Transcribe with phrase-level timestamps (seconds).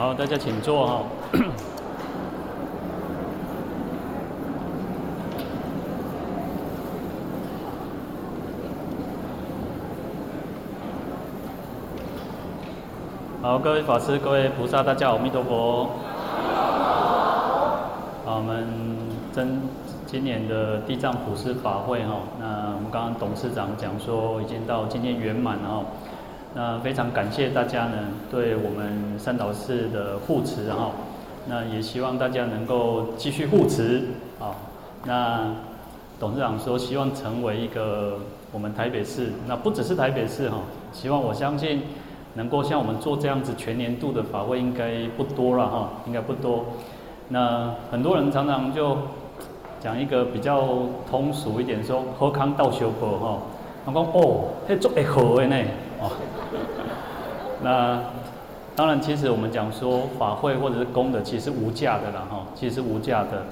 [0.00, 1.02] 好，大家请坐哈。
[13.42, 15.90] 好，各位法师、各位菩萨，大家好，阿弥陀佛。
[18.24, 18.66] 好，我们
[19.34, 19.60] 真
[20.06, 25.84] 今年的地藏普施法会哈，那我们刚刚董事长讲说已经到今天圆满了哈，
[26.54, 30.90] 那非常感谢大家呢对我们三导寺的护持哈，
[31.46, 34.02] 那也希望大家能够继续护持
[34.38, 34.54] 啊。
[35.04, 35.46] 那
[36.18, 38.18] 董事长说希望成为一个
[38.52, 40.58] 我们台北市，那不只是台北市哈，
[40.92, 41.82] 希望我相信。
[42.32, 46.64] 能够像我们做这样子全年度的法会，应该不多了哈，应该不多。
[47.26, 48.96] 那很多人常常就
[49.80, 50.64] 讲一个比较
[51.10, 53.38] 通俗一点，说“喝康到修佛”哈。
[53.84, 55.56] 他讲哦，那做会好诶呢
[56.00, 56.10] 哦。
[57.62, 58.00] 那
[58.76, 63.44] 当然，其实我们讲说法会或者是功德，其实无价的啦哈，其实无价的。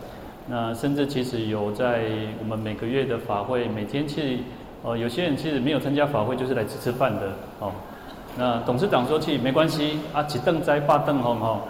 [0.46, 2.04] 那甚至其实有在
[2.40, 4.38] 我们每个月的法会，每天其实
[4.82, 7.70] 呃有些人其实没有参加法会，就是来吃吃饭的哦。
[8.38, 11.60] 那董事长说去没关系啊，几顿斋八顿红哈，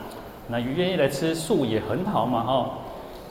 [0.47, 2.71] 那愿意来吃素也很好嘛哈，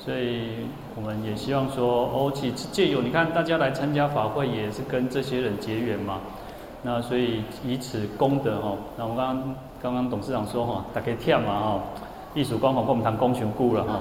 [0.07, 6.21] 所以我们也希望说哦，其借由你看大家来参加法会也是跟这些人结缘嘛，
[6.81, 11.81] 那所以以此功德哈，那我刚刚刚刚董事长说哈，大家忝嘛哈，
[12.33, 13.99] 艺术光环跟我们谈公权故了哈，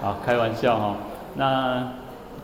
[0.00, 0.96] 好开玩笑哈，
[1.34, 1.86] 那。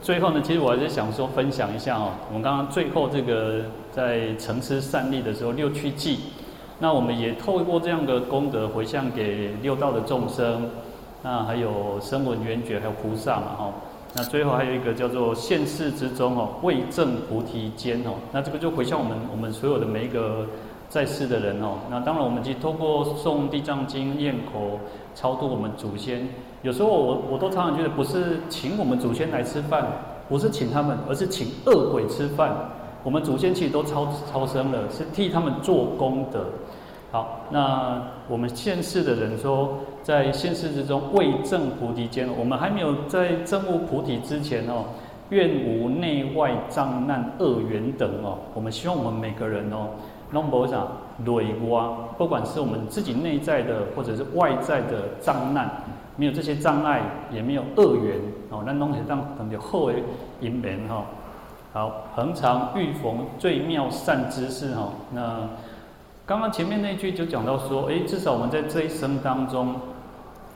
[0.01, 6.21] 最后呢，其实我还是想说分享一下哦，我们刚刚最后这个在承施善利的时候，六趣记，
[6.79, 10.71] 那我们也透过这样的功德回向给六道的众生，
[11.31, 13.71] 那还有声闻缘觉，还有菩萨嘛哈，
[14.15, 20.47] 那最后还有一个叫做现世之中哦，为证菩提间哦，那这个就回向我们我们所有的每一个
[20.89, 24.81] 在世的人哦，那当然我们去透过诵地藏经、念佛
[25.15, 26.27] 超度我们祖先。
[26.63, 29.87] 有时候我我都常常觉得，不是请我们祖先来吃饭，
[30.31, 32.57] 不是请他们，而是请恶鬼吃饭。
[33.05, 36.47] 我们祖先其实都超超生了，是替他们做功德。
[37.11, 44.85] 好，那我们现世的人说，在现世之中为证菩提间，我们还没有在证悟菩提之前哦，
[45.31, 48.37] 愿无内外障难恶缘等哦。
[48.53, 49.89] 我们希望我们每个人哦，
[50.33, 50.87] 拢无啥
[51.25, 51.89] 累瓜，
[52.19, 55.71] 不管是我们自己内在的，或者是外在的障难。
[56.17, 57.01] 没有这些障碍，
[57.33, 58.19] 也没有恶缘
[58.51, 60.03] 哦，那东西当等于后为
[60.41, 61.07] 因缘哈。
[61.73, 64.89] 好，恒常遇逢最妙善知识哈。
[65.15, 65.49] 那
[66.29, 69.75] 刚刚前面那句就讲到说，哎，至少我们在这一生当中，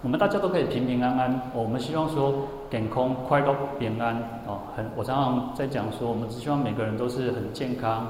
[0.02, 1.40] 我们大家都可以平平安安。
[1.54, 2.34] 我们希望说
[2.68, 4.14] 点空、快乐、平安
[4.46, 4.58] 哦。
[4.76, 8.06] 很，我常常在讲说，我们只希望每个人都是很健康、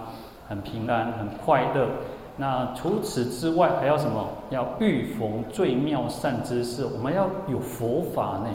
[0.49, 1.87] 很平安、很快乐。
[2.37, 4.27] 那除此之外还要什么？
[4.51, 8.49] 要遇逢最妙善知识，我们要有佛法呢。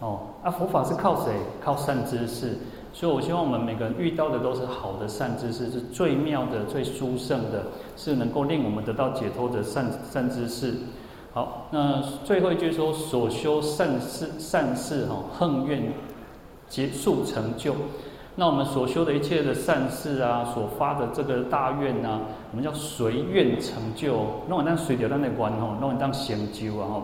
[0.00, 1.32] 哦，啊，佛法是靠谁？
[1.64, 2.58] 靠善知识。
[2.92, 7.64] 所以我希望我们每个人遇到的都是好的善知识，是最妙的、最殊胜的，
[7.96, 10.74] 是能够令我们得到解脱的善善知识。
[11.32, 15.92] 好，那最后一句说：所修善事善事哈，横愿
[16.68, 17.74] 结束成就。
[18.34, 22.20] 那我们所修的一切的善事啊，所发的这个大愿啊，
[22.50, 24.12] 我们叫随愿成就，
[24.48, 27.02] 弄完当随掉咱的愿吼，弄完当成就啊吼。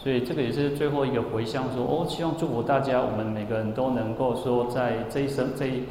[0.00, 5.82] 所以这个也是最后一个回向说，哦，希望祝福大家，我们每个人都能够说，在这一生这一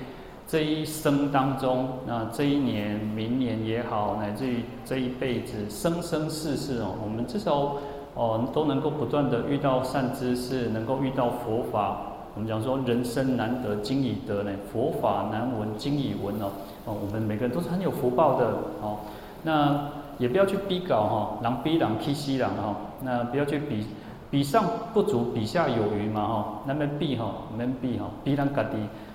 [0.48, 7.76] 这一生当中，那这一年、明年也好，乃至于这一辈子、生生世世哦，我们至少
[8.16, 11.98] 哦都能够不断的遇到善知识，能够遇到佛法。
[12.34, 16.50] 我们讲说，人生难得今已得呢，佛法难闻今已闻哦。
[16.86, 18.46] 哦，我们每个人都是很有福报的
[18.82, 19.00] 哦。
[19.48, 22.76] 那也不要去逼稿哈，狼逼狼 pc 狼哈。
[23.02, 23.88] 那不要去比，
[24.30, 26.62] 比上不足，比下有余嘛哈。
[26.66, 28.72] 那么比哈，那么比哈，比人家的。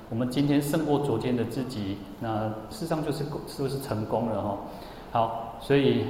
[0.08, 4.58] 我们今天胜过昨天的自己，那事实上就是是不是成功了哈？
[5.12, 6.06] 好，所以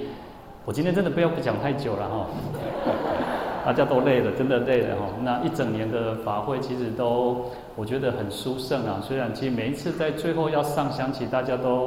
[0.64, 2.26] 我今天真的不要不讲太久了哈。
[3.64, 5.06] 大家都累了，真的累了哈。
[5.22, 7.44] 那一整年的法会其实都
[7.76, 9.00] 我觉得很殊胜啊。
[9.02, 11.86] 虽然其实每一次在最后要上香，其实大家都，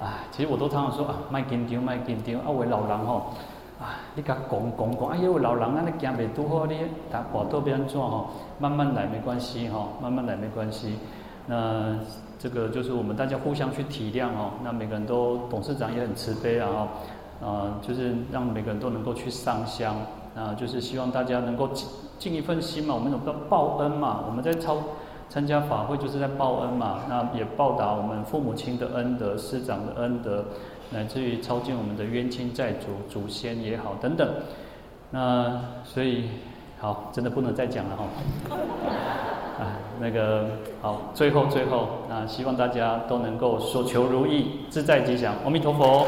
[0.00, 2.34] 啊，其实我都常常说啊，卖紧张，卖紧张。
[2.40, 3.32] 啊，为老人吼，
[3.80, 6.76] 啊，你甲讲讲讲，哎呦，老人啊，你行未拄好，你
[7.10, 8.28] 打跋倒变安怎吼？
[8.58, 10.98] 慢慢来没关系哈，慢慢来没关系。
[11.46, 11.98] 那
[12.38, 14.52] 这个就是我们大家互相去体谅哦。
[14.62, 16.88] 那每个人都董事长也很慈悲啊，
[17.42, 19.96] 啊，就是让每个人都能够去上香。
[20.36, 21.88] 啊，就是希望大家能够尽
[22.18, 24.78] 尽一份心嘛，我们有个报恩嘛，我们在超
[25.28, 30.44] 参加法会就是在报恩嘛，那也报答我们父母亲的恩德、师长的恩德，
[30.90, 34.28] 乃至于超尽我们的冤亲债主、祖先也好等等。
[35.10, 36.28] 那所以
[36.80, 38.04] 好，真的不能再讲了哈。
[39.60, 40.46] 啊，那个
[40.82, 46.06] 好，最后最后，那希望大家都能够所求如意，自在吉祥，阿弥陀佛。